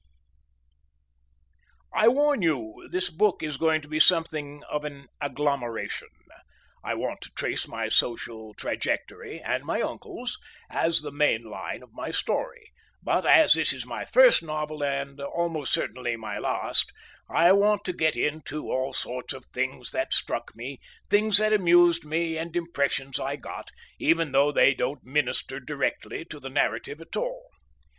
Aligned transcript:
I 1.93 2.07
warn 2.07 2.41
you 2.41 2.87
this 2.89 3.11
book 3.11 3.43
is 3.43 3.57
going 3.57 3.81
to 3.81 3.87
be 3.87 3.99
something 3.99 4.63
of 4.63 4.83
an 4.83 5.09
agglomeration. 5.21 6.09
I 6.83 6.95
want 6.95 7.21
to 7.21 7.29
trace 7.35 7.67
my 7.67 7.87
social 7.89 8.55
trajectory 8.55 9.39
(and 9.39 9.63
my 9.63 9.79
uncle's) 9.81 10.39
as 10.71 11.03
the 11.03 11.11
main 11.11 11.43
line 11.43 11.83
of 11.83 11.93
my 11.93 12.09
story, 12.09 12.71
but 13.03 13.27
as 13.27 13.53
this 13.53 13.73
is 13.73 13.85
my 13.85 14.03
first 14.03 14.41
novel 14.41 14.83
and 14.83 15.21
almost 15.21 15.71
certainly 15.71 16.15
my 16.15 16.39
last, 16.39 16.91
I 17.29 17.51
want 17.51 17.85
to 17.85 17.93
get 17.93 18.15
in, 18.15 18.41
too, 18.41 18.71
all 18.71 18.93
sorts 18.93 19.33
of 19.33 19.45
things 19.53 19.91
that 19.91 20.13
struck 20.13 20.55
me, 20.55 20.79
things 21.11 21.37
that 21.37 21.53
amused 21.53 22.03
me 22.05 22.37
and 22.39 22.55
impressions 22.55 23.19
I 23.19 23.35
got—even 23.35 24.35
although 24.35 24.51
they 24.51 24.73
don't 24.73 25.03
minister 25.03 25.59
directly 25.59 26.25
to 26.25 26.39
my 26.41 26.49
narrative 26.49 27.01
at 27.01 27.15
all. 27.15 27.49